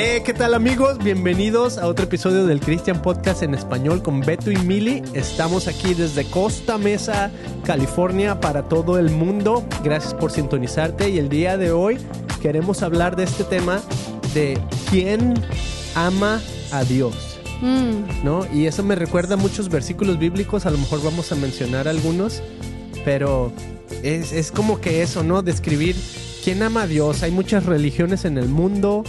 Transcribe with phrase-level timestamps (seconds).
[0.00, 0.96] Eh, ¿Qué tal amigos?
[0.98, 5.02] Bienvenidos a otro episodio del Christian Podcast en español con Beto y Mili.
[5.12, 7.32] Estamos aquí desde Costa Mesa,
[7.64, 9.66] California, para todo el mundo.
[9.82, 11.98] Gracias por sintonizarte y el día de hoy
[12.40, 13.80] queremos hablar de este tema
[14.34, 14.56] de
[14.88, 15.34] quién
[15.96, 16.40] ama
[16.70, 17.40] a Dios.
[17.60, 18.46] Mm, ¿No?
[18.54, 22.40] Y eso me recuerda a muchos versículos bíblicos, a lo mejor vamos a mencionar algunos,
[23.04, 23.52] pero
[24.04, 25.42] es, es como que eso, ¿no?
[25.42, 25.96] Describir
[26.44, 27.24] quién ama a Dios.
[27.24, 29.02] Hay muchas religiones en el mundo,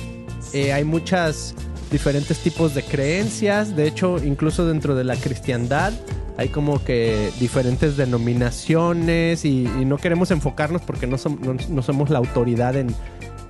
[0.53, 1.53] eh, hay muchas
[1.91, 5.91] diferentes tipos de creencias, de hecho, incluso dentro de la cristiandad
[6.37, 11.81] hay como que diferentes denominaciones y, y no queremos enfocarnos porque no, som- no- no
[11.81, 12.93] somos la autoridad en,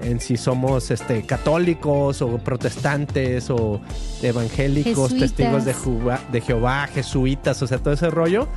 [0.01, 3.79] en si somos este, católicos o protestantes o
[4.23, 5.19] evangélicos, Jesuitas.
[5.33, 8.47] testigos de, Jehová- de Jehová, jesuitas, o sea, todo ese rollo.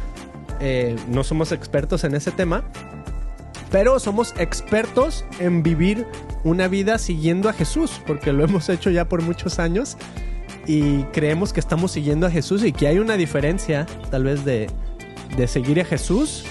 [0.61, 2.63] Eh, no somos expertos en ese tema,
[3.73, 6.07] pero somos expertos en vivir
[6.45, 9.97] una vida siguiendo a Jesús, porque lo hemos hecho ya por muchos años
[10.67, 14.69] y creemos que estamos siguiendo a Jesús y que hay una diferencia tal vez de,
[15.37, 16.45] de seguir a Jesús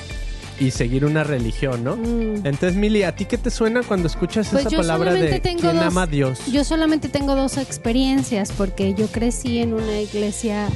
[0.59, 1.95] y seguir una religión, ¿no?
[1.95, 2.45] mm.
[2.45, 5.81] Entonces, Mili, ¿a ti qué te suena cuando escuchas Pues esa palabra de tengo dos-
[5.81, 6.39] ama a Dios?
[6.51, 10.67] Yo solamente tengo dos experiencias porque yo crecí en una iglesia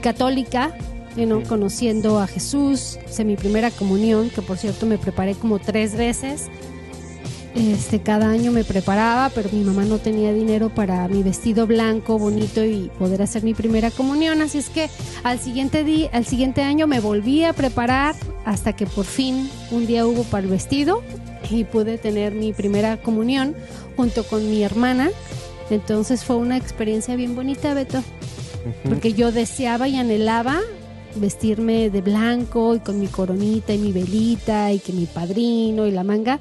[0.00, 0.74] católica,
[1.16, 5.58] you know, conociendo a Jesús, hice mi primera comunión, que por cierto me preparé como
[5.58, 6.48] tres veces.
[7.54, 12.18] Este, cada año me preparaba, pero mi mamá no tenía dinero para mi vestido blanco,
[12.18, 14.42] bonito y poder hacer mi primera comunión.
[14.42, 14.90] Así es que
[15.22, 19.86] al siguiente día, al siguiente año me volví a preparar hasta que por fin un
[19.86, 21.02] día hubo para el vestido
[21.48, 23.54] y pude tener mi primera comunión
[23.96, 25.10] junto con mi hermana.
[25.70, 28.88] Entonces fue una experiencia bien bonita, Beto, Ujú.
[28.88, 30.58] porque yo deseaba y anhelaba
[31.16, 35.90] vestirme de blanco y con mi coronita y mi velita y que mi padrino y
[35.90, 36.40] la manga.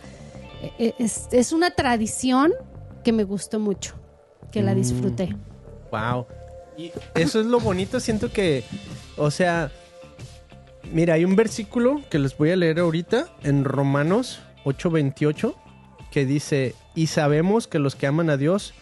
[0.80, 2.54] Eh, Es, es una tradición
[3.04, 3.96] que me gustó mucho,
[4.52, 4.78] que la Mm.
[4.78, 5.36] disfruté.
[5.92, 6.26] Wow.
[6.78, 8.64] Y eso es lo bonito, siento que,
[9.18, 9.72] o sea,
[10.92, 15.56] mira, hay un versículo que les voy a leer ahorita en Romanos 8:28
[16.12, 18.74] que dice, y sabemos que los que aman a Dios,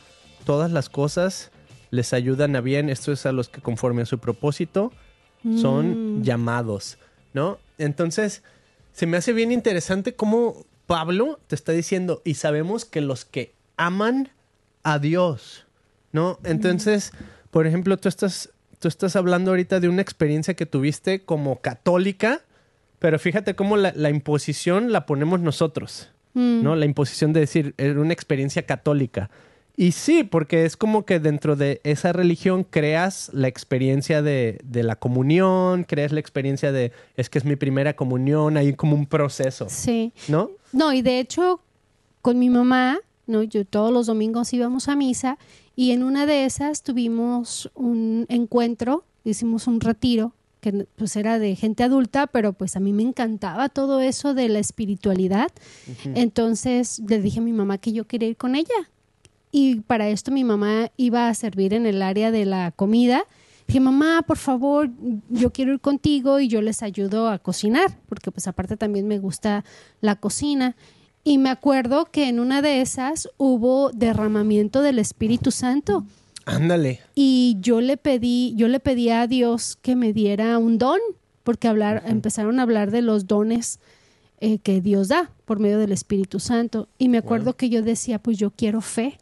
[0.45, 1.51] todas las cosas
[1.89, 4.91] les ayudan a bien, esto es a los que conforme a su propósito
[5.59, 6.23] son Mm.
[6.23, 6.97] llamados,
[7.33, 7.57] ¿no?
[7.77, 8.43] Entonces,
[8.93, 13.53] se me hace bien interesante cómo Pablo te está diciendo, y sabemos que los que
[13.77, 14.29] aman
[14.83, 15.65] a Dios,
[16.11, 16.37] ¿no?
[16.43, 17.11] Entonces,
[17.49, 18.49] por ejemplo, tú estás,
[18.79, 22.41] tú estás hablando ahorita de una experiencia que tuviste como católica,
[22.99, 26.63] pero fíjate cómo la, la imposición la ponemos nosotros, Mm.
[26.63, 26.75] ¿no?
[26.77, 29.29] La imposición de decir, era una experiencia católica.
[29.77, 34.83] Y sí, porque es como que dentro de esa religión creas la experiencia de, de
[34.83, 39.05] la comunión, creas la experiencia de, es que es mi primera comunión, hay como un
[39.05, 40.11] proceso, Sí.
[40.27, 40.51] ¿no?
[40.73, 41.61] No, y de hecho,
[42.21, 43.43] con mi mamá, ¿no?
[43.43, 45.37] Yo todos los domingos íbamos a misa
[45.75, 51.55] y en una de esas tuvimos un encuentro, hicimos un retiro que pues era de
[51.55, 55.49] gente adulta, pero pues a mí me encantaba todo eso de la espiritualidad.
[56.15, 58.89] Entonces le dije a mi mamá que yo quería ir con ella.
[59.51, 63.25] Y para esto mi mamá iba a servir en el área de la comida.
[63.67, 64.89] Dije, mamá, por favor,
[65.29, 69.19] yo quiero ir contigo y yo les ayudo a cocinar, porque pues aparte también me
[69.19, 69.63] gusta
[70.01, 70.75] la cocina.
[71.23, 76.05] Y me acuerdo que en una de esas hubo derramamiento del Espíritu Santo
[76.45, 76.99] Ándale.
[77.13, 80.99] y yo le pedí, yo le pedí a Dios que me diera un don,
[81.43, 83.79] porque hablar, empezaron a hablar de los dones
[84.39, 86.87] eh, que Dios da por medio del Espíritu Santo.
[86.97, 89.19] Y me acuerdo que yo decía, pues yo quiero fe,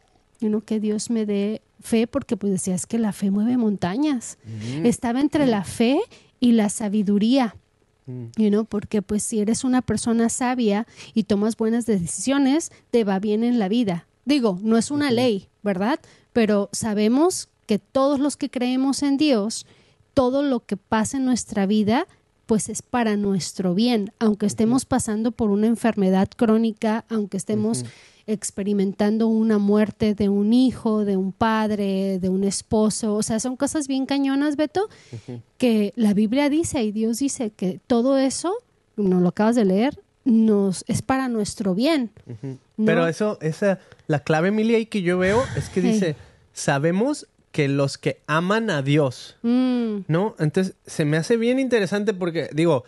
[0.48, 4.38] know, que Dios me dé fe, porque pues decía, es que la fe mueve montañas.
[4.84, 6.00] Estaba entre la fe
[6.38, 7.56] y la sabiduría.
[8.36, 13.20] You know, porque pues si eres una persona sabia y tomas buenas decisiones, te va
[13.20, 14.08] bien en la vida.
[14.24, 16.00] Digo, no es una ley, ¿verdad?
[16.32, 19.64] Pero sabemos que todos los que creemos en Dios,
[20.12, 22.08] todo lo que pasa en nuestra vida,
[22.46, 27.84] pues es para nuestro bien, aunque estemos pasando por una enfermedad crónica, aunque estemos
[28.32, 33.56] experimentando una muerte de un hijo, de un padre, de un esposo, o sea, son
[33.56, 34.88] cosas bien cañonas, Beto,
[35.58, 38.52] que la Biblia dice y Dios dice que todo eso,
[38.96, 42.10] no lo acabas de leer, nos es para nuestro bien.
[42.42, 42.58] ¿no?
[42.86, 45.92] Pero eso, esa, la clave, Emilia, ahí que yo veo es que Hey.
[45.92, 46.16] dice,
[46.52, 50.36] sabemos que los que aman a Dios, Mm, ¿no?
[50.38, 52.84] Entonces, se me hace bien interesante porque, digo,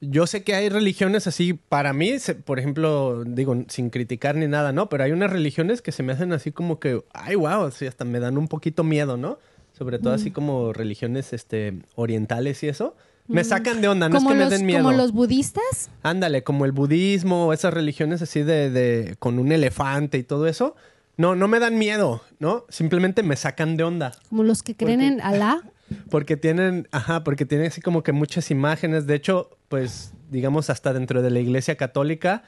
[0.00, 2.12] yo sé que hay religiones así, para mí,
[2.44, 4.88] por ejemplo, digo, sin criticar ni nada, ¿no?
[4.88, 8.04] Pero hay unas religiones que se me hacen así como que, ay, wow, así hasta
[8.04, 9.38] me dan un poquito miedo, ¿no?
[9.76, 10.16] Sobre todo Mm.
[10.16, 12.94] así como religiones este, orientales y eso.
[13.28, 14.84] Me sacan de onda, no es que me den miedo.
[14.84, 15.90] como los budistas.
[16.04, 20.76] Ándale, como el budismo, esas religiones así de, de con un elefante y todo eso,
[21.18, 22.66] No, no me dan miedo, ¿no?
[22.68, 24.12] Simplemente me sacan de onda.
[24.28, 25.62] Como los que creen Porque- en Alá.
[26.10, 29.06] Porque tienen, ajá, porque tienen así como que muchas imágenes.
[29.06, 32.42] De hecho, pues, digamos, hasta dentro de la iglesia católica,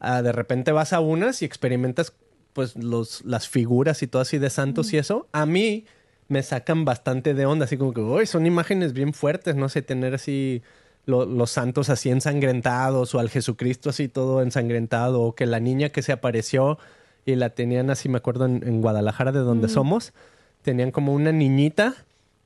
[0.00, 2.12] ah, de repente vas a unas y experimentas,
[2.52, 5.26] pues, los, las figuras y todo así de santos y eso.
[5.32, 5.86] A mí
[6.28, 9.82] me sacan bastante de onda, así como que, uy, son imágenes bien fuertes, no sé,
[9.82, 10.62] tener así
[11.04, 15.88] lo- los santos así ensangrentados o al Jesucristo así todo ensangrentado o que la niña
[15.90, 16.78] que se apareció
[17.26, 20.12] y la tenían así, me acuerdo, en, en Guadalajara, de donde somos,
[20.62, 21.94] tenían como una niñita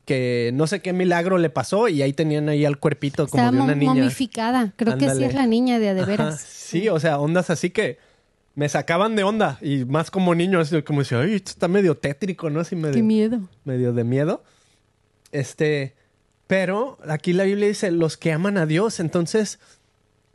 [0.06, 3.56] que no sé qué milagro le pasó y ahí tenían ahí al cuerpito como Estaba
[3.58, 3.92] de una niña.
[3.94, 4.72] momificada.
[4.76, 6.40] Creo que sí es la niña de a de Ajá, veras.
[6.40, 7.98] sí, o sea, ondas así que
[8.54, 11.94] me sacaban de onda y más como niño, así como decía, ay, esto está medio
[11.96, 12.60] tétrico, ¿no?
[12.60, 13.40] Así Qué medio, miedo.
[13.64, 14.42] medio de miedo.
[15.32, 15.94] Este,
[16.46, 19.58] pero aquí la Biblia dice los que aman a Dios, entonces,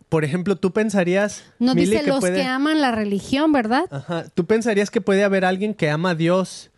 [0.10, 3.86] por ejemplo, tú pensarías, No Mili, dice los puede- que aman la religión, ¿verdad?
[3.90, 4.26] Ajá.
[4.34, 6.70] Tú pensarías que puede haber alguien que ama a Dios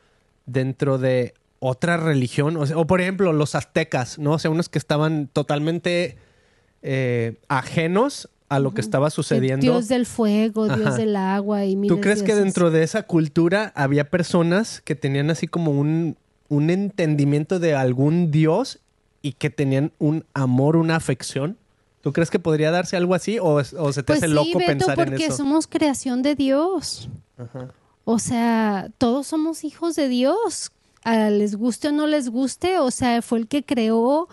[0.45, 2.57] dentro de otra religión.
[2.57, 4.33] O, sea, o, por ejemplo, los aztecas, ¿no?
[4.33, 6.17] O sea, unos que estaban totalmente
[6.81, 9.61] eh, ajenos a lo que estaba sucediendo.
[9.63, 10.97] Dios del fuego, Dios Ajá.
[10.97, 15.47] del agua y ¿Tú crees que dentro de esa cultura había personas que tenían así
[15.47, 16.17] como un,
[16.49, 18.79] un entendimiento de algún Dios
[19.21, 21.57] y que tenían un amor, una afección?
[22.01, 23.73] ¿Tú crees que podría darse algo así o, se
[24.03, 25.37] te Pues hace sí, loco Beto, pensar en porque eso?
[25.37, 27.09] somos creación de Dios.
[27.37, 27.69] Ajá.
[28.03, 30.73] O sea, todos somos hijos de Dios.
[31.03, 34.27] A les guste o no les guste, o sea, fue el que creó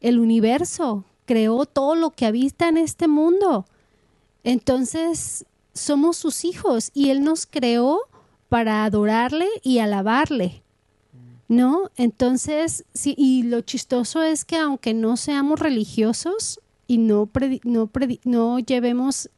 [0.00, 3.66] el universo, creó todo lo que habita en este mundo.
[4.44, 8.00] Entonces, somos sus hijos y Él nos creó
[8.48, 10.62] para adorarle y alabarle.
[11.48, 11.90] ¿No?
[11.96, 16.58] Entonces, sí, y lo chistoso es que aunque no seamos religiosos
[16.88, 19.30] y no, predi- no, predi- no llevemos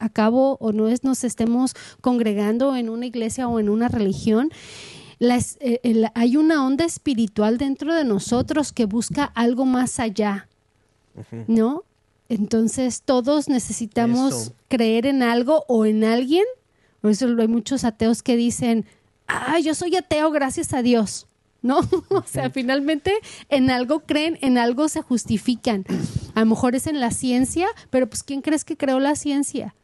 [0.00, 4.50] a cabo o no es, nos estemos congregando en una iglesia o en una religión,
[5.22, 10.48] las- eh, el- hay una onda espiritual dentro de nosotros que busca algo más allá,
[11.46, 11.84] ¿no?
[12.28, 14.54] Entonces todos necesitamos Eso.
[14.68, 16.44] creer en algo o en alguien.
[17.00, 18.84] Por eso hay muchos ateos que dicen,
[19.26, 21.26] ah, yo soy ateo gracias a Dios.
[21.62, 21.78] ¿No?
[22.10, 23.12] O sea, finalmente
[23.48, 25.84] en algo creen, en algo se justifican.
[26.34, 29.74] A lo mejor es en la ciencia, pero pues ¿quién crees que creó la ciencia?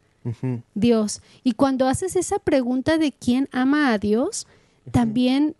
[0.75, 1.21] Dios.
[1.45, 4.45] Y cuando haces esa pregunta de quién ama a Dios,
[4.91, 5.55] también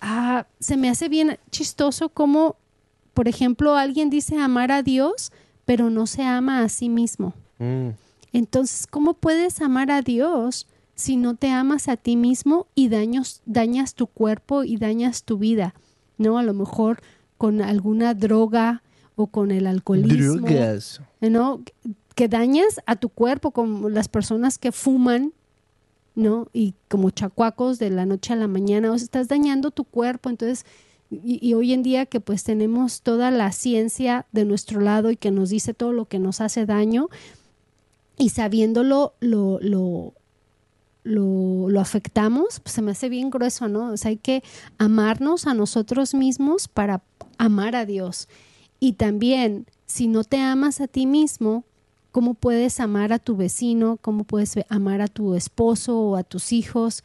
[0.00, 2.56] ah, se me hace bien chistoso como,
[3.14, 5.32] por ejemplo, alguien dice amar a Dios,
[5.64, 7.34] pero no se ama a sí mismo.
[7.58, 7.90] Mm.
[8.32, 13.42] Entonces, ¿cómo puedes amar a Dios si no te amas a ti mismo y daños,
[13.46, 15.74] dañas tu cuerpo y dañas tu vida?
[16.18, 16.38] ¿No?
[16.38, 17.00] A lo mejor
[17.38, 18.82] con alguna droga
[19.16, 20.46] o con el alcoholismo.
[20.46, 21.00] Drogas.
[21.20, 21.62] ¿no?
[22.14, 25.32] Que dañas a tu cuerpo, como las personas que fuman,
[26.14, 26.48] ¿no?
[26.52, 30.30] Y como chacuacos de la noche a la mañana, o sea, estás dañando tu cuerpo,
[30.30, 30.66] entonces,
[31.10, 35.32] y, hoy en día que pues tenemos toda la ciencia de nuestro lado y que
[35.32, 37.08] nos dice todo lo que nos hace daño,
[38.16, 40.14] y sabiéndolo, lo, lo,
[41.04, 43.92] lo, lo afectamos, pues se me hace bien grueso, ¿no?
[43.92, 44.42] O sea, hay que
[44.78, 47.02] amarnos a nosotros mismos para
[47.38, 48.28] amar a Dios.
[48.78, 51.64] Y también, si no te amas a ti mismo,
[52.10, 53.98] ¿cómo puedes amar a tu vecino?
[54.00, 57.04] ¿Cómo puedes amar a tu esposo o a tus hijos?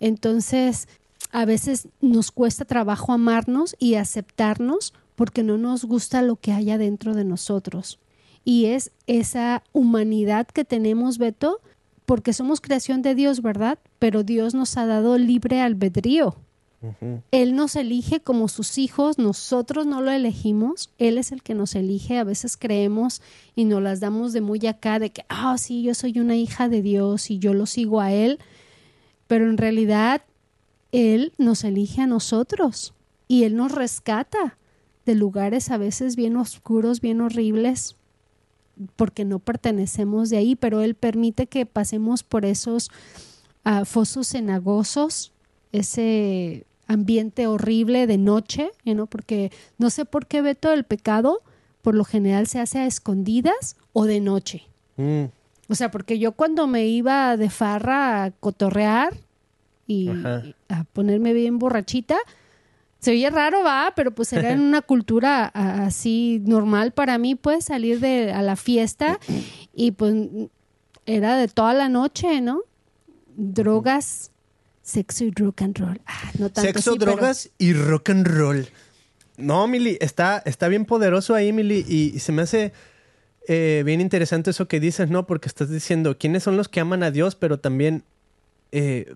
[0.00, 0.88] Entonces,
[1.30, 6.78] a veces nos cuesta trabajo amarnos y aceptarnos porque no nos gusta lo que haya
[6.78, 7.98] dentro de nosotros.
[8.44, 11.60] Y es esa humanidad que tenemos, Beto,
[12.06, 13.78] porque somos creación de Dios, ¿verdad?
[13.98, 16.34] Pero Dios nos ha dado libre albedrío.
[17.30, 21.74] Él nos elige como sus hijos, nosotros no lo elegimos, Él es el que nos
[21.74, 23.22] elige, a veces creemos
[23.54, 26.68] y nos las damos de muy acá, de que, ah, sí, yo soy una hija
[26.68, 28.38] de Dios y yo lo sigo a Él,
[29.26, 30.22] pero en realidad
[30.90, 32.94] Él nos elige a nosotros
[33.28, 34.58] y Él nos rescata
[35.06, 37.96] de lugares a veces bien oscuros, bien horribles,
[38.96, 42.90] porque no pertenecemos de ahí, pero Él permite que pasemos por esos
[43.64, 45.32] ah, fosos cenagosos,
[45.72, 51.42] ese ambiente horrible de noche, know, porque no sé por qué Beto el pecado
[51.82, 54.62] por lo general se hace a escondidas o de noche.
[54.96, 55.24] Mm.
[55.68, 59.14] O sea, porque yo cuando me iba de farra a cotorrear
[59.86, 60.42] y Ajá.
[60.68, 62.16] a ponerme bien borrachita,
[62.98, 67.64] se oye raro, va, pero pues era en una cultura así normal para mí, pues
[67.64, 69.18] salir de a la fiesta
[69.74, 70.14] y pues
[71.06, 72.60] era de toda la noche, ¿no?
[73.34, 74.30] Drogas,
[74.82, 76.00] sexo y rock and roll.
[76.06, 78.66] Ah, no tanto Sexo, pero- drogas y rock and roll.
[79.36, 82.72] No, Mili, está, está bien poderoso ahí, Mili, y, y se me hace
[83.48, 85.26] eh, bien interesante eso que dices, ¿no?
[85.26, 88.04] Porque estás diciendo quiénes son los que aman a Dios, pero también
[88.72, 89.14] eh,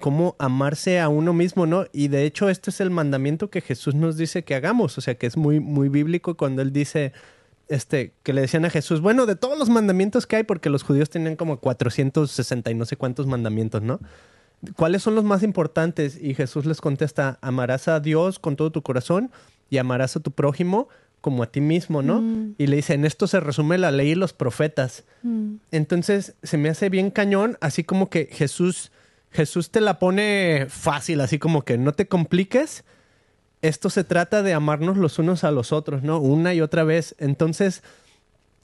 [0.00, 1.84] cómo amarse a uno mismo, ¿no?
[1.92, 4.96] Y de hecho, esto es el mandamiento que Jesús nos dice que hagamos.
[4.96, 7.12] O sea, que es muy, muy bíblico cuando él dice,
[7.68, 10.82] este, que le decían a Jesús, bueno, de todos los mandamientos que hay, porque los
[10.82, 14.00] judíos tenían como 460 y no sé cuántos mandamientos, ¿no?
[14.76, 16.18] ¿Cuáles son los más importantes?
[16.20, 19.30] Y Jesús les contesta, amarás a Dios con todo tu corazón
[19.70, 20.88] y amarás a tu prójimo
[21.20, 22.22] como a ti mismo, ¿no?
[22.22, 22.54] Mm.
[22.58, 25.04] Y le dice, en esto se resume la ley y los profetas.
[25.22, 25.56] Mm.
[25.70, 28.90] Entonces se me hace bien cañón, así como que Jesús,
[29.30, 32.84] Jesús te la pone fácil, así como que no te compliques.
[33.62, 36.18] Esto se trata de amarnos los unos a los otros, ¿no?
[36.18, 37.14] Una y otra vez.
[37.18, 37.82] Entonces,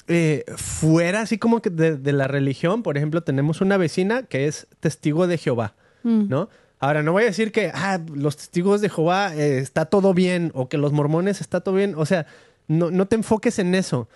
[0.09, 4.47] eh, fuera así como que de, de la religión, por ejemplo, tenemos una vecina que
[4.47, 5.75] es testigo de Jehová,
[6.07, 6.29] Mm.
[6.29, 6.49] ¿no?
[6.79, 10.53] Ahora, no voy a decir que ah, los testigos de Jehová eh, está todo bien
[10.55, 11.95] o que los mormones está todo bien.
[11.97, 12.27] O sea,
[12.69, 14.09] no, no te enfoques en eso.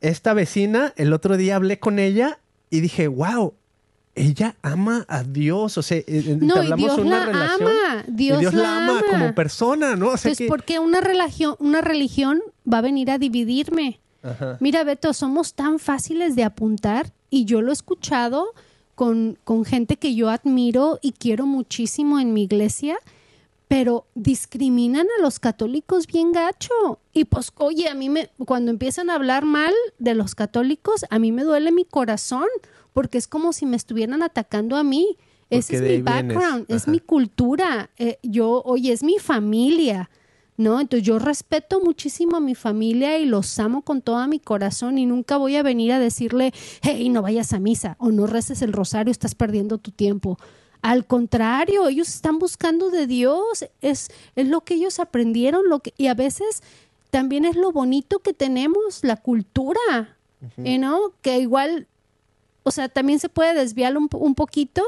[0.00, 2.38] Esta vecina, el otro día hablé con ella
[2.70, 3.54] y dije, wow,
[4.14, 5.76] ella ama a Dios.
[5.78, 7.68] O sea, eh, No, y Dios una la relación.
[7.70, 8.04] ama.
[8.06, 10.10] Dios, Dios la ama, ama como persona, ¿no?
[10.10, 12.40] O sea Pues que- porque una religión, una religión
[12.72, 14.00] va a venir a dividirme.
[14.22, 14.56] Ajá.
[14.60, 18.46] Mira, Beto, somos tan fáciles de apuntar y yo lo he escuchado
[18.96, 22.98] con, con gente que yo admiro y quiero muchísimo en mi iglesia,
[23.68, 26.98] pero discriminan a los católicos bien gacho.
[27.12, 31.18] Y pues, oye, a mí me, cuando empiezan a hablar mal de los católicos, a
[31.18, 32.46] mí me duele mi corazón,
[32.92, 35.16] porque es como si me estuvieran atacando a mí.
[35.50, 37.90] Ese es mi background, es mi cultura.
[37.98, 40.10] Eh, yo, oye, es mi familia.
[40.56, 40.80] ¿No?
[40.80, 45.06] Entonces yo respeto muchísimo a mi familia y los amo con todo mi corazón y
[45.06, 48.72] nunca voy a venir a decirle, hey, no vayas a misa o no reces el
[48.72, 50.38] rosario, estás perdiendo tu tiempo.
[50.82, 55.92] Al contrario, ellos están buscando de Dios, es, es lo que ellos aprendieron, lo que,
[55.96, 56.62] y a veces
[57.10, 60.16] también es lo bonito que tenemos, la cultura,
[60.58, 61.12] you know?
[61.22, 61.86] que igual,
[62.62, 64.82] o sea, también se puede desviar un, un poquito,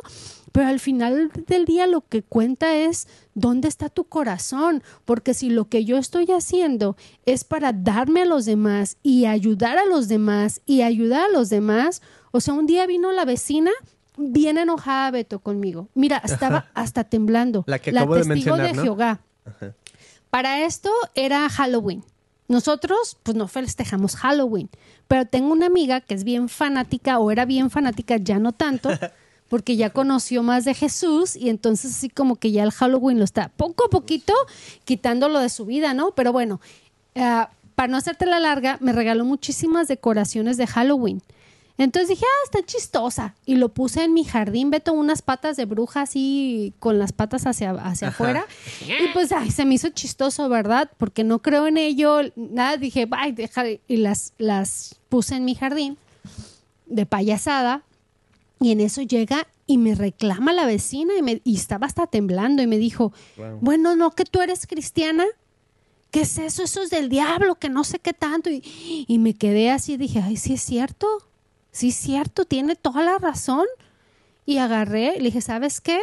[0.52, 5.50] pero al final del día lo que cuenta es dónde está tu corazón, porque si
[5.50, 10.08] lo que yo estoy haciendo es para darme a los demás y ayudar a los
[10.08, 13.70] demás y ayudar a los demás, o sea, un día vino la vecina
[14.16, 15.88] bien enojada Beto conmigo.
[15.94, 17.64] Mira, estaba hasta temblando.
[17.66, 18.82] La que acabo de testigo mencionar, de ¿no?
[18.82, 19.20] Jehová.
[19.44, 19.74] Ajá.
[20.30, 22.04] Para esto era Halloween.
[22.48, 24.70] Nosotros, pues no festejamos Halloween,
[25.06, 28.88] pero tengo una amiga que es bien fanática o era bien fanática, ya no tanto,
[29.48, 33.24] porque ya conoció más de Jesús y entonces así como que ya el Halloween lo
[33.24, 34.34] está poco a poquito
[34.84, 36.12] quitándolo de su vida, ¿no?
[36.12, 36.60] Pero bueno,
[37.16, 41.22] ah, para no hacerte la larga, me regaló muchísimas decoraciones de Halloween.
[41.78, 43.36] Entonces dije, ah, está chistosa.
[43.46, 47.46] Y lo puse en mi jardín, Beto, unas patas de bruja así, con las patas
[47.46, 48.14] hacia, hacia Ajá.
[48.16, 48.46] afuera.
[48.84, 50.90] Y pues, ay, se me hizo chistoso, ¿verdad?
[50.98, 52.22] Porque no creo en ello.
[52.34, 53.64] Nada, dije, ay, deja.
[53.86, 55.98] Y las, las puse en mi jardín
[56.86, 57.82] de payasada.
[58.60, 62.62] Y en eso llega y me reclama la vecina y, me, y estaba hasta temblando
[62.62, 63.58] y me dijo, Wow.
[63.60, 65.24] bueno, no, que tú eres cristiana.
[66.10, 66.62] ¿Qué es eso?
[66.62, 68.48] Eso es del diablo, que no sé qué tanto.
[68.50, 68.62] Y,
[69.06, 71.06] y me quedé así, dije, ay, sí es cierto.
[71.70, 73.66] Sí es cierto, tiene toda la razón.
[74.46, 76.00] Y agarré, y le dije, ¿sabes qué?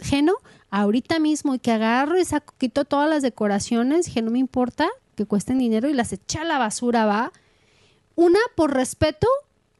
[0.00, 0.34] Geno,
[0.70, 4.88] ahorita mismo, y que agarro y saco, quito todas las decoraciones, dije, no me importa
[5.14, 7.32] que cuesten dinero y las echa a la basura, va.
[8.14, 9.28] Una, por respeto,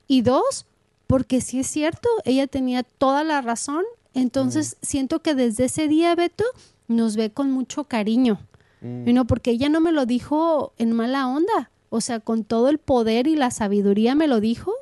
[0.07, 0.67] y dos,
[1.09, 3.83] porque sí es cierto, ella tenía toda la razón.
[4.13, 6.45] Entonces, siento que desde ese día, Beto,
[6.87, 8.39] nos ve con mucho cariño.
[8.83, 9.09] Mm.
[9.09, 11.71] Y no, porque ella no me lo dijo en mala onda.
[11.89, 14.75] O sea, con todo el poder y la sabiduría me lo dijo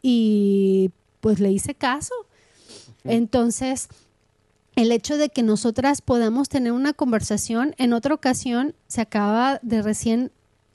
[0.00, 0.90] y
[1.20, 2.14] pues le hice caso.
[3.04, 3.88] Entonces,
[4.76, 9.82] el hecho de que nosotras podamos tener una conversación, en otra ocasión se acaba de
[9.82, 10.32] recién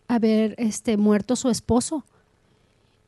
[0.08, 2.06] haber este muerto su esposo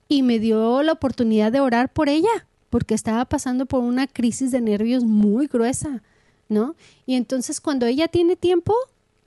[0.07, 4.51] y me dio la oportunidad de orar por ella porque estaba pasando por una crisis
[4.51, 6.01] de nervios muy gruesa,
[6.49, 6.75] ¿no?
[7.05, 8.73] Y entonces cuando ella tiene tiempo,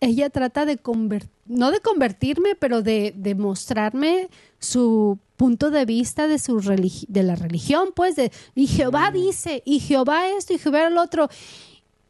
[0.00, 4.28] ella trata de convertir, no de convertirme, pero de, de mostrarme
[4.58, 9.62] su punto de vista de su religi- de la religión, pues, de y Jehová dice,
[9.64, 11.28] y Jehová esto, y Jehová el otro,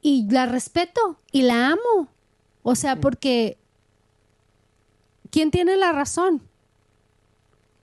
[0.01, 2.09] y la respeto y la amo.
[2.63, 3.59] O sea, porque
[5.31, 6.43] ¿quién tiene la razón?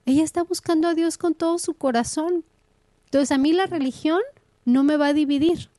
[0.06, 2.44] Ella está buscando a Dios con todo su corazón.
[3.06, 4.20] Entonces, a mí la religión
[4.64, 5.70] no me va a dividir.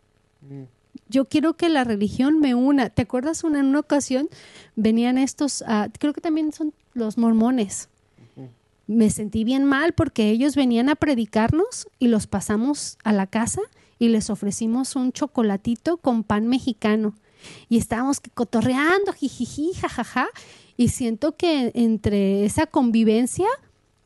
[1.10, 2.90] Yo quiero que la religión me una.
[2.90, 4.30] ¿Te acuerdas una, en una ocasión
[4.76, 7.90] venían estos, ah, creo que también son los mormones?
[8.88, 13.62] Me sentí bien mal porque ellos venían a predicarnos y los pasamos a la casa
[13.98, 17.16] y les ofrecimos un chocolatito con pan mexicano.
[17.70, 20.28] Y estábamos cotorreando, jijiji, jajaja.
[20.78, 23.48] Y siento que entre esa convivencia,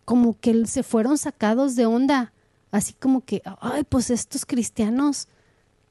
[0.09, 2.33] como que se fueron sacados de onda.
[2.71, 5.27] Así como que, ay, pues estos cristianos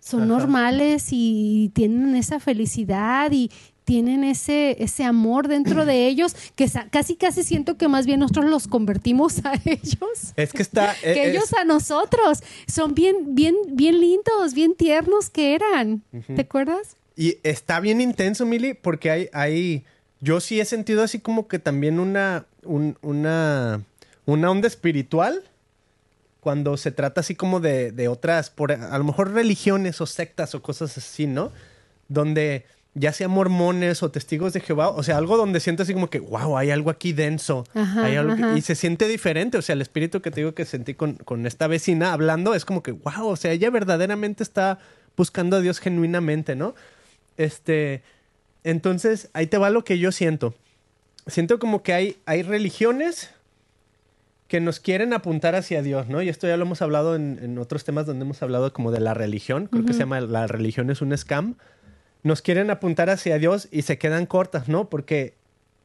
[0.00, 0.26] son Ajá.
[0.28, 3.48] normales y tienen esa felicidad y
[3.84, 8.46] tienen ese, ese amor dentro de ellos que casi casi siento que más bien nosotros
[8.50, 10.94] los convertimos a ellos Es que está...
[11.00, 16.02] que es- ellos a nosotros son bien bien bien lindos bien tiernos que eran
[16.34, 16.96] ¿te acuerdas?
[17.16, 19.84] Y está bien intenso, Mili, porque hay, hay,
[20.20, 23.82] yo sí he sentido así como que también una, un- una,
[24.28, 25.42] una onda espiritual
[26.40, 30.54] cuando se trata así como de, de otras, por, a lo mejor religiones o sectas
[30.54, 31.50] o cosas así, ¿no?
[32.08, 36.10] Donde ya sea mormones o testigos de Jehová, o sea, algo donde siento así como
[36.10, 37.64] que, wow, hay algo aquí denso.
[37.74, 38.58] Ajá, hay algo que- ajá.
[38.58, 41.46] y se siente diferente, o sea, el espíritu que te digo que sentí con, con
[41.46, 44.78] esta vecina hablando es como que, wow, o sea, ella verdaderamente está
[45.16, 46.74] buscando a Dios genuinamente, ¿no?
[47.38, 48.02] Este,
[48.62, 50.54] entonces, ahí te va lo que yo siento.
[51.26, 53.30] Siento como que hay, hay religiones
[54.48, 56.22] que nos quieren apuntar hacia Dios, ¿no?
[56.22, 59.00] Y esto ya lo hemos hablado en, en otros temas donde hemos hablado como de
[59.00, 61.56] la religión, creo que se llama La religión es un scam.
[62.22, 64.88] Nos quieren apuntar hacia Dios y se quedan cortas, ¿no?
[64.88, 65.34] Porque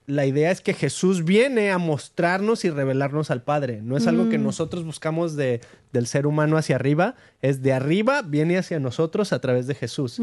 [0.05, 3.81] la idea es que Jesús viene a mostrarnos y revelarnos al Padre.
[3.81, 5.61] No es algo que nosotros buscamos de,
[5.93, 10.21] del ser humano hacia arriba, es de arriba, viene hacia nosotros a través de Jesús.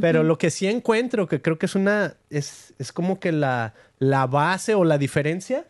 [0.00, 3.74] Pero lo que sí encuentro, que creo que es una, es, es como que la,
[3.98, 5.66] la base o la diferencia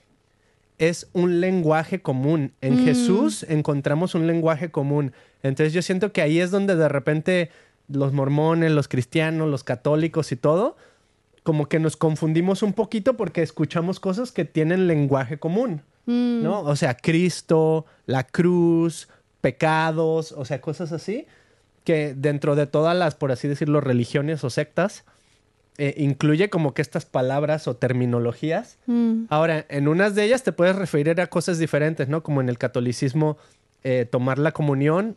[0.78, 2.52] es un lenguaje común.
[2.60, 2.84] En Mm.
[2.84, 5.12] Jesús encontramos un lenguaje común.
[5.42, 7.50] Entonces yo siento que ahí es donde de repente
[7.88, 10.76] los mormones, los cristianos, los católicos y todo,
[11.42, 15.82] como que nos confundimos un poquito porque escuchamos cosas que tienen lenguaje común.
[16.06, 16.42] Mm.
[16.42, 16.60] ¿no?
[16.60, 19.08] O sea, Cristo, la cruz,
[19.40, 21.26] pecados, o sea, cosas así,
[21.84, 25.04] que dentro de todas las, por así decirlo, religiones o sectas,
[25.78, 28.78] eh, incluye como que estas palabras o terminologías.
[28.86, 29.24] Mm.
[29.28, 32.22] Ahora, en unas de ellas te puedes referir a cosas diferentes, ¿no?
[32.22, 33.36] Como en el catolicismo,
[33.84, 35.16] eh, tomar la comunión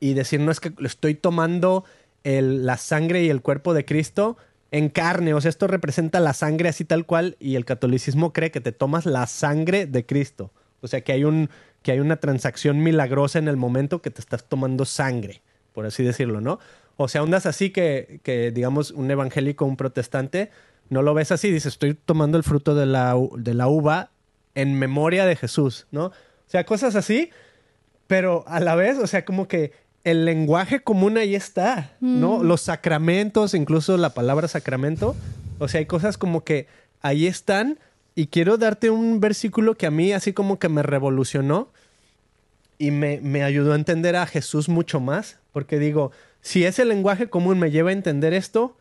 [0.00, 1.84] y decir, no es que estoy tomando
[2.24, 4.36] el- la sangre y el cuerpo de Cristo
[4.70, 8.50] en carne, o sea, esto representa la sangre así tal cual y el catolicismo cree
[8.50, 10.50] que te tomas la sangre de Cristo.
[10.80, 11.50] O sea, que hay, un,
[11.82, 15.42] que hay una transacción milagrosa en el momento que te estás tomando sangre,
[15.74, 16.58] por así decirlo, ¿no?
[16.96, 20.50] O sea, ondas así que, que digamos, un evangélico, un protestante,
[20.88, 24.10] no lo ves así, dices, estoy tomando el fruto de la, de la uva
[24.54, 26.06] en memoria de Jesús, ¿no?
[26.06, 26.12] O
[26.46, 27.30] sea, cosas así,
[28.06, 29.72] pero a la vez, o sea, como que
[30.04, 32.42] el lenguaje común ahí está, ¿no?
[32.42, 35.16] Los sacramentos, incluso la palabra sacramento,
[35.58, 36.66] o sea, hay cosas como que
[37.00, 37.78] ahí están
[38.14, 41.68] y quiero darte un versículo que a mí así como que me revolucionó
[42.78, 46.10] y me, me ayudó a entender a Jesús mucho más, porque digo,
[46.42, 48.76] si ese lenguaje común me lleva a entender esto,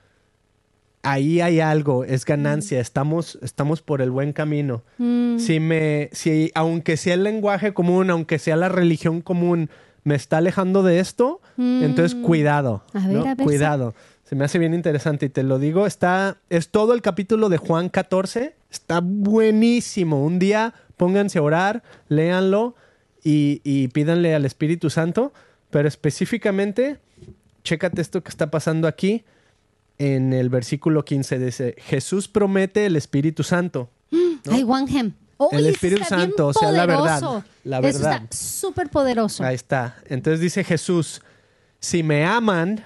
[1.03, 4.83] ahí hay algo, es ganancia, estamos, estamos por el buen camino.
[4.97, 5.39] Mm.
[5.39, 9.69] Si me, si aunque sea el lenguaje común, aunque sea la religión común,
[10.03, 11.83] me está alejando de esto, Mm.
[11.83, 13.21] entonces cuidado, A ver, ¿no?
[13.21, 13.93] a ver, cuidado.
[14.23, 17.57] Se me hace bien interesante y te lo digo, está, es todo el capítulo de
[17.57, 20.23] Juan 14, está buenísimo.
[20.25, 22.75] Un día pónganse a orar, léanlo
[23.23, 25.33] y, y pídanle al Espíritu Santo,
[25.69, 26.99] pero específicamente,
[27.63, 29.23] chécate esto que está pasando aquí
[29.97, 33.89] en el versículo 15, dice, Jesús promete el Espíritu Santo.
[34.11, 34.19] ¿no?
[34.51, 35.13] Ay, Wanham.
[35.37, 38.21] Oye, El eso Espíritu Santo, o sea, la verdad, la Eso verdad.
[38.23, 39.43] está súper poderoso.
[39.43, 39.95] Ahí está.
[40.07, 41.21] Entonces dice Jesús,
[41.79, 42.83] si me aman,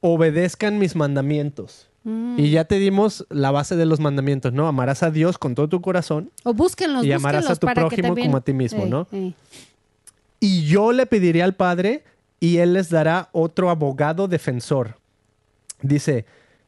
[0.00, 1.86] obedezcan mis mandamientos.
[2.04, 2.36] Mm.
[2.38, 4.66] Y ya te dimos la base de los mandamientos, ¿no?
[4.68, 8.08] Amarás a Dios con todo tu corazón O búsquenlos, Y amarás búsquenlos a tu prójimo
[8.08, 9.06] también- como a ti mismo, Ey, ¿no?
[9.12, 9.34] ey.
[10.40, 12.04] y yo le pediré al Padre
[12.40, 14.96] y Él les dará otro abogado defensor.
[15.82, 16.24] Dice,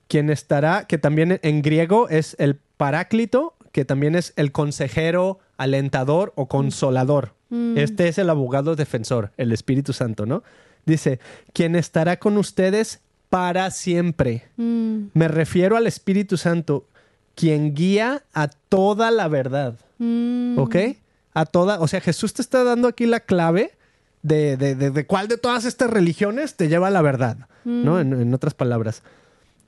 [0.09, 6.33] quien estará, que también en griego es el paráclito, que también es el consejero, alentador
[6.37, 7.35] o consolador.
[7.77, 10.43] Este es el abogado defensor, el Espíritu Santo, ¿no?
[10.87, 11.21] Dice,
[11.53, 14.45] quien estará con ustedes para siempre.
[14.57, 16.87] Mm, Me refiero al Espíritu Santo,
[17.35, 19.79] quien guía a toda la verdad.
[19.99, 20.59] mm.
[20.59, 20.77] ¿Ok?
[21.35, 23.73] A toda, o sea, Jesús te está dando aquí la clave
[24.23, 28.01] de, de, de- de cuál de todas estas religiones te lleva a la verdad, ¿no?
[28.01, 29.03] En, en otras palabras.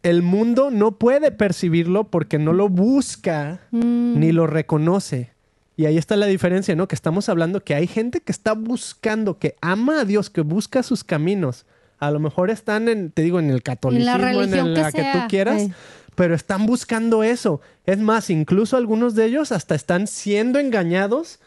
[0.03, 4.19] El mundo no puede percibirlo porque no lo busca Mm.
[4.21, 5.33] ni lo reconoce.
[5.77, 6.87] Y ahí está la diferencia, ¿no?
[6.87, 10.83] Que estamos hablando que hay gente que está buscando, que ama a Dios, que busca
[10.85, 11.67] sus caminos.
[11.99, 14.93] A lo mejor están en, te digo, en el catolicismo, en, religión el- que la
[14.93, 15.63] que, sea, tú quieras,
[16.15, 17.61] pero están buscando eso.
[17.87, 21.41] Es más, incluso algunos de ellos hasta están siendo engañados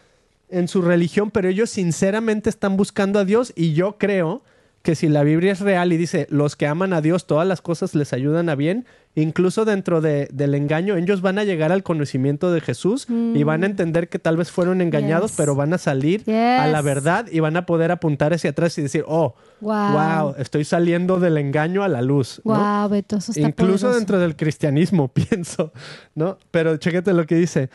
[0.49, 4.43] en su religión, pero ellos sinceramente están buscando a Dios y yo creo
[4.83, 7.59] que si la Biblia es real y dice, los que aman a Dios, todas las
[7.61, 11.83] cosas les ayudan a bien, incluso dentro de, del engaño, ellos van a llegar al
[11.83, 15.37] conocimiento de Jesús y van a entender que tal vez fueron engañados, Yes.
[15.37, 18.81] pero van a salir a la verdad y van a poder apuntar hacia atrás y
[18.83, 19.91] decir, oh, Wow.
[19.91, 22.39] wow, estoy saliendo del engaño a la luz.
[22.45, 22.53] ¿no?
[22.53, 23.95] Wow, Beto, eso está Incluso poderoso.
[23.97, 25.73] dentro del cristianismo, pienso,
[26.15, 26.37] ¿no?
[26.51, 27.69] Pero chéquete lo que dice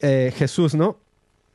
[0.00, 0.98] eh, Jesús, ¿no?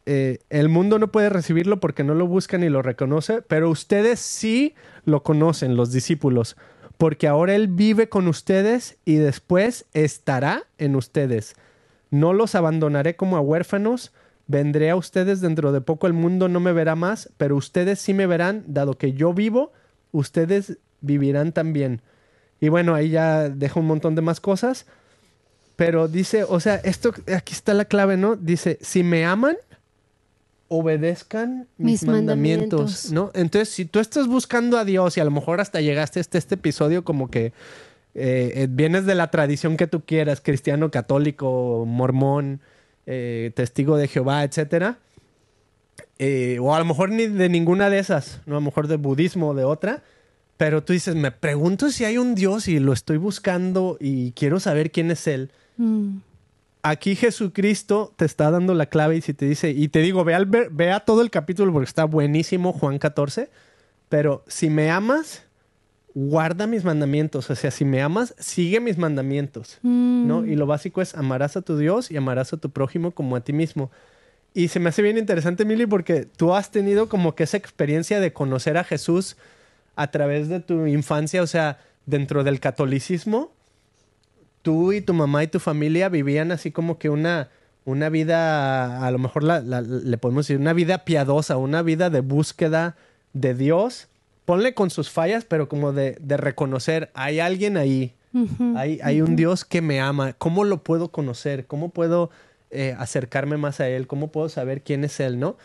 [0.06, 4.20] Eh, el mundo no puede recibirlo porque no lo busca ni lo reconoce, pero ustedes
[4.20, 6.58] sí lo conocen, los discípulos,
[6.98, 11.56] porque ahora Él vive con ustedes y después estará en ustedes.
[12.12, 14.14] No los abandonaré como a huérfanos,
[14.48, 18.14] vendré a ustedes dentro de poco, el mundo no me verá más, pero ustedes sí
[18.14, 19.74] me verán, dado que yo vivo,
[20.12, 22.02] ustedes vivirán también.
[22.60, 24.86] Y bueno, ahí ya deja un montón de más cosas.
[25.76, 28.38] Pero dice, o sea, esto, aquí está la clave, ¿no?
[28.38, 29.58] Dice, si me aman,
[30.68, 33.12] obedezcan mis, Mis mandamientos, mandamientos.
[33.12, 33.32] ¿no?
[33.34, 36.56] Entonces, si tú estás buscando a Dios y a lo mejor hasta llegaste hasta este
[36.56, 37.54] episodio como que
[38.16, 42.62] eh, eh, vienes de la tradición que tú quieras, cristiano, católico, mormón,
[43.06, 44.98] eh, testigo de Jehová, etcétera,
[46.18, 48.56] eh, o a lo mejor ni de ninguna de esas, ¿no?
[48.56, 50.02] A lo mejor de budismo o de otra,
[50.58, 54.60] pero tú dices, me pregunto si hay un Dios y lo estoy buscando y quiero
[54.60, 55.52] saber quién es Él.
[55.78, 56.18] Mm.
[56.88, 60.36] Aquí Jesucristo te está dando la clave y si te dice, y te digo, ve,
[60.36, 60.48] al
[61.04, 63.50] todo el capítulo porque está buenísimo, Juan 14,
[64.08, 65.42] pero si me amas,
[66.14, 70.28] guarda mis mandamientos, o sea, si me amas, sigue mis mandamientos, Mm.
[70.28, 70.46] ¿no?
[70.46, 73.42] Y lo básico es amarás a tu Dios y amarás a tu prójimo como a
[73.42, 73.90] ti mismo.
[74.54, 78.20] Y se me hace bien interesante, Mili, porque tú has tenido como que esa experiencia
[78.20, 79.38] de conocer a Jesús
[79.96, 83.52] a través de tu infancia, o sea, dentro del catolicismo,
[84.66, 87.50] tú y tu mamá y tu familia vivían así como que una,
[87.86, 92.10] una vida, a lo mejor la- la- le podemos decir, una vida piadosa, una vida
[92.10, 92.96] de búsqueda
[93.34, 94.08] de Dios.
[94.46, 98.14] Ponle con sus fallas, pero como de, de reconocer, hay alguien ahí,
[98.76, 100.34] hay, hay un Dios que me ama.
[100.34, 101.66] ¿Cómo lo puedo conocer?
[101.68, 102.30] ¿Cómo puedo
[102.72, 104.08] eh, acercarme más a Él?
[104.08, 105.56] ¿Cómo puedo saber quién es Él, no?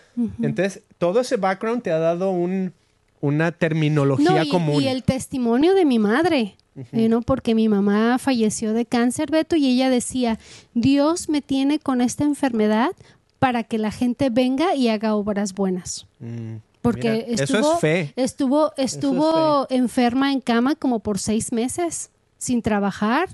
[0.43, 2.73] Entonces, todo ese background te ha dado un,
[3.21, 4.83] una terminología No, y, común.
[4.83, 7.23] y el testimonio de mi madre, eh, ¿no?
[7.23, 10.39] Porque mi mamá falleció de cáncer, Beto, y ella decía,
[10.75, 12.93] Dios me tiene con esta enfermedad
[13.39, 16.07] para que la gente venga y haga obras buenas.
[16.21, 18.13] Mm, Porque mira, estuvo, eso es fe.
[18.17, 23.29] estuvo, estuvo enferma en cama como por seis meses, sin trabajar,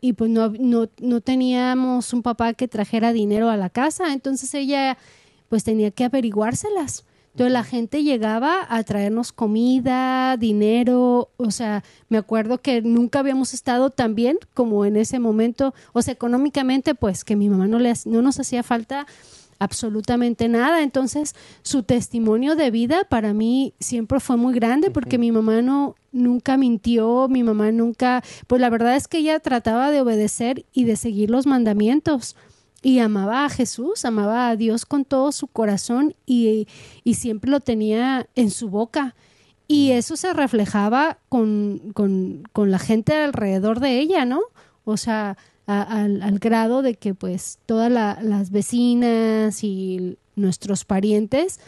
[0.00, 4.52] y pues no, no, no teníamos un papá que trajera dinero a la casa, entonces
[4.52, 4.98] ella
[5.48, 7.04] pues tenía que averiguárselas.
[7.32, 13.54] Entonces la gente llegaba a traernos comida, dinero, o sea, me acuerdo que nunca habíamos
[13.54, 17.78] estado tan bien como en ese momento, o sea, económicamente pues que mi mamá no,
[17.78, 19.06] le, no nos hacía falta
[19.62, 20.82] absolutamente nada.
[20.82, 25.94] Entonces, su testimonio de vida para mí siempre fue muy grande porque mi mamá no
[26.10, 30.84] nunca mintió, mi mamá nunca, pues la verdad es que ella trataba de obedecer y
[30.84, 32.36] de seguir los mandamientos.
[32.82, 36.66] Y amaba a Jesús, amaba a Dios con todo su corazón y,
[37.04, 39.14] y siempre lo tenía en su boca.
[39.68, 44.40] Y eso se reflejaba con, con, con la gente alrededor de ella, ¿no?
[44.84, 45.36] O sea,
[45.68, 51.60] a- al, al grado de que pues todas la- las vecinas y nuestros parientes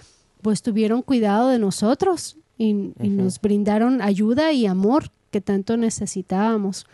[0.42, 6.87] pues tuvieron cuidado de nosotros y, y nos brindaron ayuda y amor que tanto necesitábamos.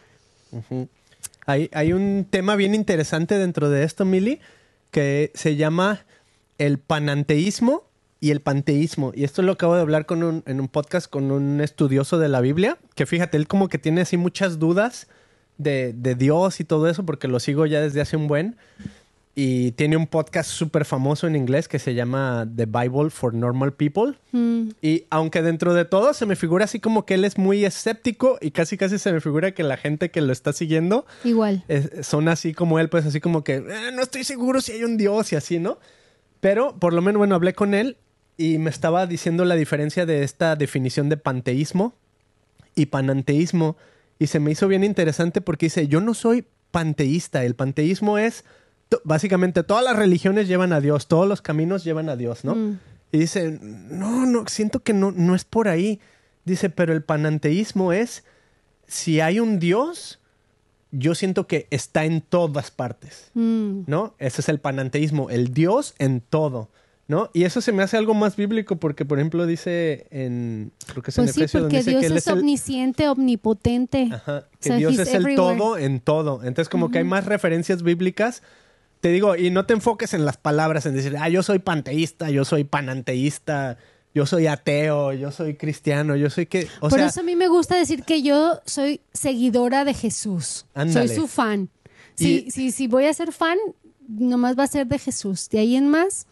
[1.50, 4.40] Hay, un tema bien interesante dentro de esto, Mili,
[4.90, 6.04] que se llama
[6.58, 7.84] el pananteísmo
[8.20, 9.12] y el panteísmo.
[9.14, 12.28] Y esto lo acabo de hablar con un- en un podcast con un estudioso de
[12.28, 15.08] la Biblia, que fíjate, él como que tiene así muchas dudas
[15.58, 18.56] de, de Dios y todo eso, porque lo sigo ya desde hace un buen.
[19.34, 23.72] Y tiene un podcast súper famoso en inglés que se llama The Bible for Normal
[23.72, 24.14] People.
[24.32, 27.64] Mm, Y aunque dentro de todo se me figura así como que él es muy
[27.64, 31.64] escéptico y casi casi se me figura que la gente que lo está siguiendo igual.
[31.68, 33.64] es- son así como él, pues así como que "Eh,
[33.94, 35.78] no estoy seguro si hay un Dios y así, ¿no?
[36.40, 37.96] Pero por lo menos, bueno, hablé con él
[38.36, 41.94] y me estaba diciendo la diferencia de esta definición de panteísmo
[42.74, 43.76] y pananteísmo
[44.18, 48.44] y se me hizo bien interesante porque dice, yo no soy panteísta, el panteísmo es,
[49.04, 52.54] básicamente todas las religiones llevan a Dios, todos los caminos llevan a Dios, ¿no?
[52.54, 52.78] Mm.
[53.12, 56.00] Y dice, no, no, siento que no, no es por ahí.
[56.44, 58.24] Dice, pero el pananteísmo es,
[58.86, 60.20] si hay un Dios,
[60.92, 63.82] yo siento que está en todas partes, Mm.
[63.86, 64.14] ¿no?
[64.18, 66.68] Ese es el pananteísmo, el Dios en todo,
[67.08, 67.30] ¿no?
[67.32, 71.10] Y eso se me hace algo más bíblico porque, por ejemplo, dice en, creo que
[71.10, 72.38] es en Pues sí, Efesios, donde porque dice Dios que Él es es el...
[72.38, 74.08] omnisciente, omnipotente.
[74.12, 75.36] Ajá, O que sea, Dios es el everywhere.
[75.36, 76.42] todo en todo.
[76.44, 78.42] Entonces, como que hay más referencias bíblicas.
[79.00, 82.30] Te digo, y no te enfoques en las palabras, en decir, ah, yo soy panteísta,
[82.30, 83.78] yo soy pananteísta,
[84.14, 86.68] yo soy ateo, yo soy cristiano, yo soy que...
[86.80, 90.66] O Por sea, eso a mí me gusta decir que yo soy seguidora de Jesús.
[90.74, 91.08] Ándale.
[91.08, 91.70] Soy su fan.
[92.14, 93.56] Si, Y- si, si voy a ser fan,
[94.06, 95.48] nomás va a ser de Jesús.
[95.48, 96.26] De ahí en más,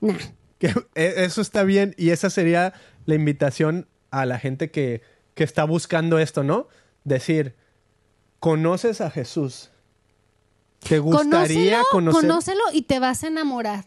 [0.00, 0.14] nah.
[0.58, 2.74] que e- eso está bien y esa sería
[3.06, 5.00] la invitación a la gente que,
[5.34, 6.68] que está buscando esto, ¿no?
[7.04, 7.54] Decir,
[8.40, 9.70] ¿conoces a Jesús?
[10.88, 12.20] ¿Te gustaría Conócelo, conocer?
[12.20, 13.84] conócelo y te vas a enamorar.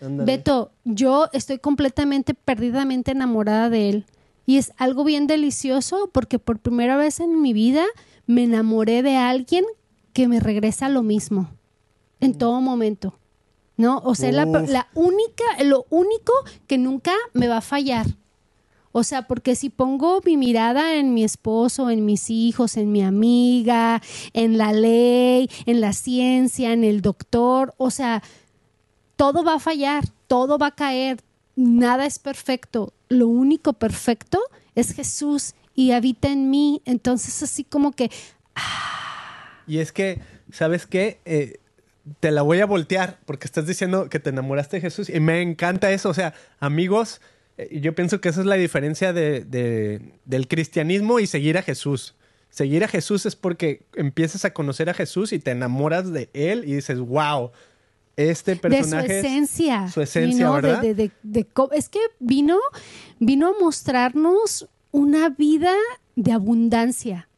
[0.00, 0.30] Ándale.
[0.36, 4.06] Beto, yo estoy completamente, perdidamente enamorada de él.
[4.46, 7.84] Y es algo bien delicioso porque por primera vez en mi vida
[8.26, 9.64] me enamoré de alguien
[10.12, 11.50] que me regresa lo mismo.
[12.20, 13.14] En todo momento.
[13.76, 13.98] ¿No?
[14.04, 16.32] O sea, la, la única, lo único
[16.68, 18.06] que nunca me va a fallar.
[18.96, 23.02] O sea, porque si pongo mi mirada en mi esposo, en mis hijos, en mi
[23.02, 24.00] amiga,
[24.34, 28.22] en la ley, en la ciencia, en el doctor, o sea,
[29.16, 31.18] todo va a fallar, todo va a caer,
[31.56, 32.92] nada es perfecto.
[33.08, 34.38] Lo único perfecto
[34.76, 36.80] es Jesús y habita en mí.
[36.84, 38.12] Entonces, así como que,
[39.66, 40.20] Y es que,
[40.52, 41.18] ¿sabes qué?
[41.24, 41.58] Eh,
[42.20, 45.42] te la voy a voltear porque estás diciendo que te enamoraste de Jesús y me
[45.42, 46.10] encanta eso.
[46.10, 47.20] O sea, amigos,
[47.70, 52.14] yo pienso que esa es la diferencia de, de- del cristianismo y seguir a Jesús.
[52.50, 56.64] Seguir a Jesús es porque empiezas a conocer a Jesús y te enamoras de él
[56.66, 57.50] y dices, wow,
[58.16, 59.18] este de su personaje...
[59.20, 59.88] es- esencia.
[59.88, 60.80] su esencia, ¿verdad?
[60.82, 61.10] de-
[61.72, 62.58] es que vino,
[63.18, 65.72] vino a mostrarnos una vida
[66.16, 67.28] de abundancia.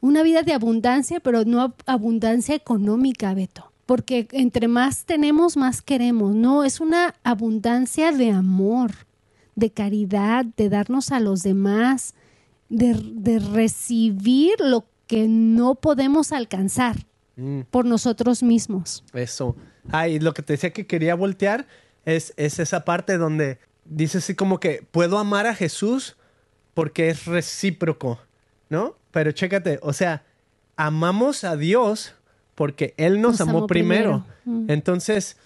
[0.00, 3.70] Una vida de abundancia, pero no ab- abundancia económica, Beto.
[3.86, 6.34] Porque entre más tenemos, más queremos.
[6.34, 8.92] No, es una abundancia de amor,
[9.60, 12.14] de caridad, de darnos a los demás,
[12.68, 16.96] de, de recibir lo que no podemos alcanzar
[17.36, 17.60] Mm.
[17.70, 19.02] por nosotros mismos.
[19.14, 19.56] Eso.
[19.90, 21.66] Ah, y lo que te decía que quería voltear
[22.04, 26.16] es, es esa parte donde dice así como que puedo amar a Jesús
[26.74, 28.18] porque es recíproco,
[28.68, 28.96] ¿no?
[29.10, 30.24] Pero chécate, o sea,
[30.76, 32.14] amamos a Dios
[32.54, 34.26] porque Él nos, Nos amó, amó primero.
[34.44, 34.64] primero.
[34.66, 34.70] Mm.
[34.70, 35.36] Entonces,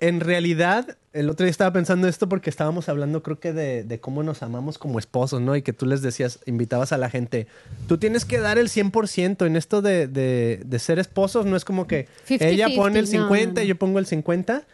[0.00, 4.00] en realidad, el otro día estaba pensando esto porque estábamos hablando, creo que de, de
[4.00, 5.56] cómo nos amamos como esposos, ¿no?
[5.56, 7.46] Y que tú les decías, invitabas a la gente,
[7.88, 11.64] tú tienes que dar el 100% en esto de, de, de ser esposos, no es
[11.64, 13.62] como que 50-50, ella pone el no, 50 no, no.
[13.62, 14.64] y yo pongo el 50.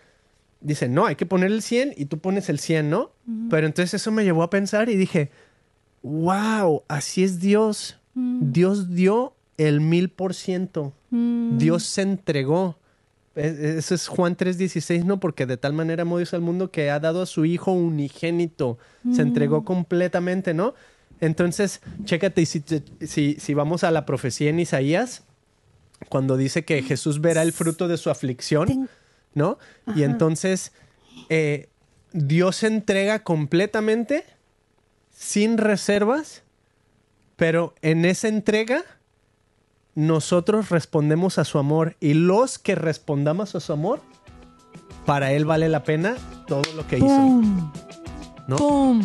[0.61, 3.11] Dice, no, hay que poner el 100 y tú pones el 100, ¿no?
[3.51, 5.31] Pero entonces eso me llevó a pensar y dije,
[6.03, 7.99] wow, así es Dios.
[8.15, 10.95] Dios dio el mil por ciento.
[11.11, 11.59] Mm.
[11.59, 12.79] Dios se entregó.
[13.35, 15.19] Eso es Juan 3:16, ¿no?
[15.19, 18.79] Porque de tal manera amó Dios al mundo que ha dado a su Hijo unigénito.
[19.13, 20.75] Se entregó completamente, ¿no?
[21.21, 22.63] Entonces, chécate, y si,
[23.01, 25.23] si, si vamos a la profecía en Isaías,
[26.09, 28.89] cuando dice que Jesús verá el fruto de su aflicción,
[29.35, 29.59] ¿no?
[29.95, 30.73] Y entonces
[31.29, 31.69] eh,
[32.13, 34.25] Dios se entrega completamente,
[35.11, 36.43] sin reservas,
[37.37, 38.85] pero en esa entrega
[39.95, 44.01] nosotros respondemos a su amor y los que respondamos a su amor,
[45.07, 47.43] para Él vale la pena todo lo que hizo.
[48.47, 48.57] ¿no?
[48.57, 49.03] ¡Pum!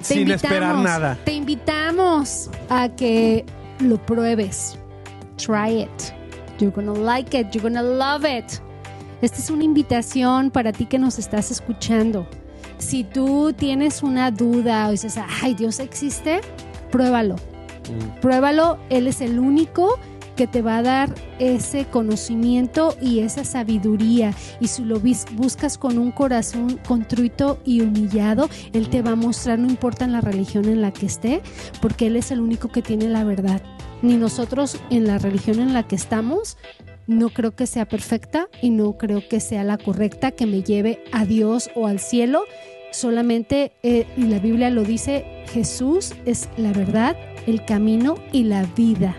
[0.00, 1.18] Sin esperar nada.
[1.24, 3.44] Te invitamos a que
[3.80, 4.78] lo pruebes.
[5.36, 6.12] Try it.
[6.58, 7.50] You're gonna like it.
[7.52, 8.60] You're gonna love it.
[9.22, 12.26] Esta es una invitación para ti que nos estás escuchando.
[12.78, 16.40] Si tú tienes una duda o dices, ay, Dios existe,
[16.90, 17.36] pruébalo.
[17.36, 18.20] Mm.
[18.20, 18.78] Pruébalo.
[18.88, 19.98] Él es el único
[20.40, 24.32] que te va a dar ese conocimiento y esa sabiduría.
[24.58, 29.58] Y si lo buscas con un corazón contrito y humillado, Él te va a mostrar,
[29.58, 31.42] no importa en la religión en la que esté,
[31.82, 33.60] porque Él es el único que tiene la verdad.
[34.00, 36.56] Ni nosotros en la religión en la que estamos,
[37.06, 41.04] no creo que sea perfecta y no creo que sea la correcta que me lleve
[41.12, 42.44] a Dios o al cielo.
[42.92, 47.14] Solamente, eh, y la Biblia lo dice, Jesús es la verdad,
[47.46, 49.14] el camino y la vida.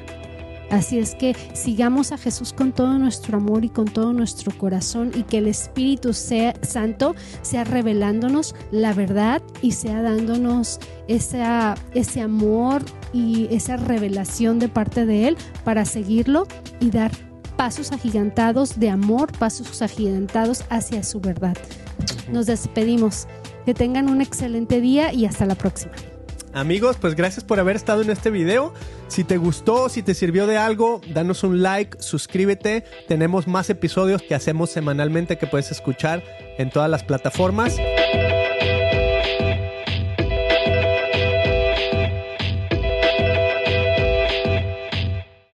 [0.71, 5.11] Así es que sigamos a Jesús con todo nuestro amor y con todo nuestro corazón
[5.13, 12.83] y que el Espíritu sea, Santo sea revelándonos la verdad y sea dándonos ese amor
[13.11, 16.47] y esa revelación de parte de Él para seguirlo
[16.79, 17.11] y dar
[17.57, 21.57] pasos agigantados de amor, pasos agigantados hacia su verdad.
[22.31, 23.27] Nos despedimos.
[23.65, 25.91] Que tengan un excelente día y hasta la próxima.
[26.53, 28.73] Amigos, pues gracias por haber estado en este video.
[29.07, 32.83] Si te gustó, si te sirvió de algo, danos un like, suscríbete.
[33.07, 36.23] Tenemos más episodios que hacemos semanalmente que puedes escuchar
[36.57, 37.77] en todas las plataformas.